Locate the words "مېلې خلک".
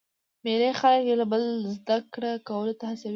0.43-1.01